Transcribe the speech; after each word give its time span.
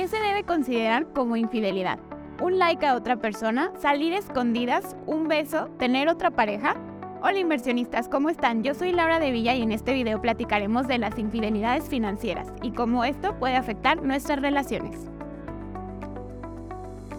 ¿qué 0.00 0.08
se 0.08 0.18
debe 0.18 0.44
considerar 0.44 1.12
como 1.12 1.36
infidelidad? 1.36 1.98
¿Un 2.40 2.58
like 2.58 2.86
a 2.86 2.94
otra 2.94 3.16
persona? 3.16 3.70
¿Salir 3.82 4.14
escondidas? 4.14 4.96
¿Un 5.04 5.28
beso? 5.28 5.66
¿Tener 5.78 6.08
otra 6.08 6.30
pareja? 6.30 6.74
Hola 7.20 7.38
inversionistas, 7.38 8.08
¿cómo 8.08 8.30
están? 8.30 8.62
Yo 8.62 8.72
soy 8.72 8.92
Laura 8.92 9.20
de 9.20 9.30
Villa 9.30 9.54
y 9.54 9.60
en 9.60 9.72
este 9.72 9.92
video 9.92 10.22
platicaremos 10.22 10.88
de 10.88 10.96
las 10.96 11.18
infidelidades 11.18 11.86
financieras 11.90 12.48
y 12.62 12.70
cómo 12.70 13.04
esto 13.04 13.38
puede 13.38 13.56
afectar 13.56 14.02
nuestras 14.02 14.40
relaciones. 14.40 14.98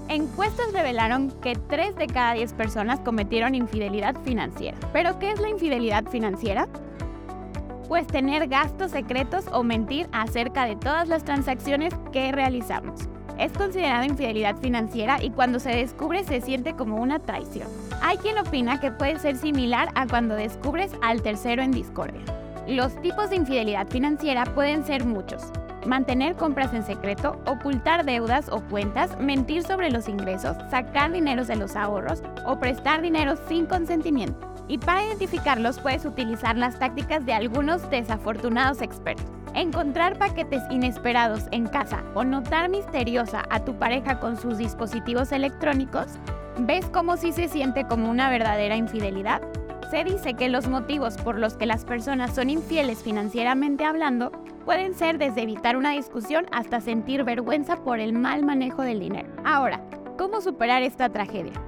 Encuestas 0.09 0.73
revelaron 0.73 1.29
que 1.39 1.53
3 1.53 1.95
de 1.97 2.07
cada 2.07 2.33
10 2.33 2.53
personas 2.53 2.99
cometieron 3.01 3.53
infidelidad 3.53 4.15
financiera. 4.23 4.75
¿Pero 4.91 5.19
qué 5.19 5.29
es 5.29 5.39
la 5.39 5.49
infidelidad 5.49 6.05
financiera? 6.09 6.67
Pues 7.91 8.07
tener 8.07 8.47
gastos 8.47 8.91
secretos 8.91 9.43
o 9.51 9.63
mentir 9.63 10.07
acerca 10.13 10.63
de 10.63 10.77
todas 10.77 11.09
las 11.09 11.25
transacciones 11.25 11.93
que 12.13 12.31
realizamos. 12.31 13.01
Es 13.37 13.51
considerado 13.51 14.05
infidelidad 14.05 14.55
financiera 14.55 15.21
y 15.21 15.31
cuando 15.31 15.59
se 15.59 15.71
descubre 15.71 16.23
se 16.23 16.39
siente 16.39 16.73
como 16.73 17.01
una 17.01 17.19
traición. 17.19 17.67
Hay 18.01 18.15
quien 18.15 18.37
opina 18.37 18.79
que 18.79 18.91
puede 18.91 19.19
ser 19.19 19.35
similar 19.35 19.89
a 19.95 20.07
cuando 20.07 20.35
descubres 20.35 20.93
al 21.01 21.21
tercero 21.21 21.63
en 21.63 21.71
discordia. 21.71 22.21
Los 22.65 22.95
tipos 23.01 23.29
de 23.29 23.35
infidelidad 23.35 23.89
financiera 23.89 24.45
pueden 24.45 24.85
ser 24.85 25.03
muchos. 25.03 25.51
Mantener 25.85 26.37
compras 26.37 26.73
en 26.73 26.85
secreto, 26.85 27.41
ocultar 27.45 28.05
deudas 28.05 28.47
o 28.47 28.61
cuentas, 28.69 29.19
mentir 29.19 29.63
sobre 29.63 29.91
los 29.91 30.07
ingresos, 30.07 30.55
sacar 30.69 31.11
dinero 31.11 31.43
de 31.43 31.57
los 31.57 31.75
ahorros 31.75 32.23
o 32.45 32.57
prestar 32.57 33.01
dinero 33.01 33.35
sin 33.49 33.65
consentimiento. 33.65 34.50
Y 34.71 34.77
para 34.77 35.03
identificarlos 35.03 35.79
puedes 35.79 36.05
utilizar 36.05 36.55
las 36.55 36.79
tácticas 36.79 37.25
de 37.25 37.33
algunos 37.33 37.89
desafortunados 37.89 38.81
expertos. 38.81 39.25
Encontrar 39.53 40.17
paquetes 40.17 40.63
inesperados 40.71 41.43
en 41.51 41.67
casa 41.67 42.05
o 42.13 42.23
notar 42.23 42.69
misteriosa 42.69 43.43
a 43.49 43.65
tu 43.65 43.77
pareja 43.77 44.21
con 44.21 44.37
sus 44.37 44.57
dispositivos 44.57 45.33
electrónicos, 45.33 46.07
¿ves 46.57 46.85
cómo 46.85 47.17
sí 47.17 47.33
se 47.33 47.49
siente 47.49 47.85
como 47.85 48.09
una 48.09 48.29
verdadera 48.29 48.77
infidelidad? 48.77 49.41
Se 49.89 50.05
dice 50.05 50.35
que 50.35 50.47
los 50.47 50.69
motivos 50.69 51.17
por 51.17 51.37
los 51.37 51.55
que 51.55 51.65
las 51.65 51.83
personas 51.83 52.33
son 52.33 52.49
infieles 52.49 53.03
financieramente 53.03 53.83
hablando 53.83 54.31
pueden 54.63 54.93
ser 54.93 55.17
desde 55.17 55.41
evitar 55.41 55.75
una 55.75 55.91
discusión 55.91 56.45
hasta 56.53 56.79
sentir 56.79 57.25
vergüenza 57.25 57.75
por 57.75 57.99
el 57.99 58.13
mal 58.13 58.45
manejo 58.45 58.83
del 58.83 59.01
dinero. 59.01 59.27
Ahora, 59.43 59.81
¿cómo 60.17 60.39
superar 60.39 60.81
esta 60.81 61.09
tragedia? 61.09 61.61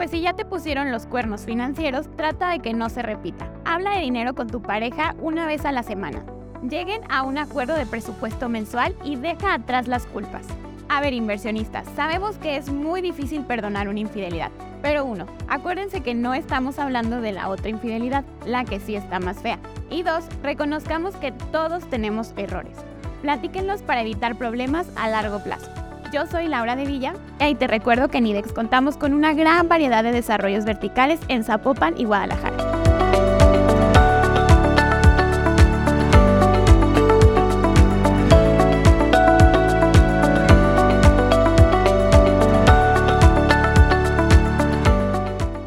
Pues 0.00 0.12
si 0.12 0.22
ya 0.22 0.32
te 0.32 0.46
pusieron 0.46 0.90
los 0.90 1.04
cuernos 1.04 1.44
financieros, 1.44 2.08
trata 2.16 2.48
de 2.48 2.60
que 2.60 2.72
no 2.72 2.88
se 2.88 3.02
repita. 3.02 3.52
Habla 3.66 3.96
de 3.96 4.00
dinero 4.00 4.34
con 4.34 4.48
tu 4.48 4.62
pareja 4.62 5.14
una 5.20 5.44
vez 5.44 5.66
a 5.66 5.72
la 5.72 5.82
semana. 5.82 6.24
Lleguen 6.66 7.02
a 7.10 7.22
un 7.22 7.36
acuerdo 7.36 7.74
de 7.74 7.84
presupuesto 7.84 8.48
mensual 8.48 8.96
y 9.04 9.16
deja 9.16 9.52
atrás 9.52 9.88
las 9.88 10.06
culpas. 10.06 10.46
A 10.88 11.02
ver, 11.02 11.12
inversionistas, 11.12 11.86
sabemos 11.96 12.38
que 12.38 12.56
es 12.56 12.72
muy 12.72 13.02
difícil 13.02 13.42
perdonar 13.42 13.90
una 13.90 14.00
infidelidad, 14.00 14.50
pero 14.80 15.04
uno, 15.04 15.26
acuérdense 15.48 16.00
que 16.00 16.14
no 16.14 16.32
estamos 16.32 16.78
hablando 16.78 17.20
de 17.20 17.32
la 17.32 17.50
otra 17.50 17.68
infidelidad, 17.68 18.24
la 18.46 18.64
que 18.64 18.80
sí 18.80 18.94
está 18.94 19.20
más 19.20 19.40
fea. 19.40 19.58
Y 19.90 20.02
dos, 20.02 20.24
reconozcamos 20.42 21.14
que 21.16 21.32
todos 21.52 21.84
tenemos 21.90 22.32
errores. 22.38 22.78
Platíquenlos 23.20 23.82
para 23.82 24.00
evitar 24.00 24.38
problemas 24.38 24.88
a 24.96 25.10
largo 25.10 25.44
plazo. 25.44 25.70
Yo 26.12 26.26
soy 26.26 26.48
Laura 26.48 26.74
de 26.74 26.86
Villa 26.86 27.14
y 27.38 27.54
te 27.54 27.68
recuerdo 27.68 28.08
que 28.08 28.18
en 28.18 28.26
IDEX 28.26 28.52
contamos 28.52 28.96
con 28.96 29.14
una 29.14 29.32
gran 29.32 29.68
variedad 29.68 30.02
de 30.02 30.10
desarrollos 30.10 30.64
verticales 30.64 31.20
en 31.28 31.44
Zapopan 31.44 31.94
y 31.96 32.04
Guadalajara. 32.04 32.56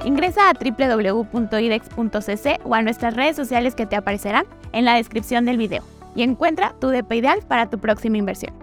Ingresa 0.03 0.49
a 0.49 0.53
www.idex.cc 0.53 2.59
o 2.65 2.75
a 2.75 2.81
nuestras 2.81 3.15
redes 3.15 3.37
sociales 3.37 3.75
que 3.75 3.85
te 3.85 3.95
aparecerán 3.95 4.45
en 4.73 4.83
la 4.83 4.95
descripción 4.95 5.45
del 5.45 5.57
video 5.57 5.83
y 6.15 6.23
encuentra 6.23 6.75
tu 6.81 6.89
DP 6.89 7.13
ideal 7.13 7.39
para 7.47 7.69
tu 7.69 7.79
próxima 7.79 8.17
inversión. 8.17 8.62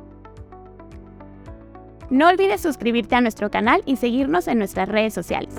No 2.10 2.26
olvides 2.26 2.60
suscribirte 2.60 3.14
a 3.14 3.20
nuestro 3.20 3.52
canal 3.52 3.82
y 3.86 3.94
seguirnos 3.94 4.48
en 4.48 4.58
nuestras 4.58 4.88
redes 4.88 5.14
sociales. 5.14 5.54